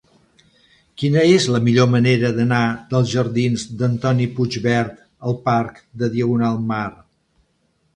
[1.01, 2.63] Quina és la millor manera d'anar
[2.95, 6.87] dels jardins d'Antoni Puigvert al parc de Diagonal Mar?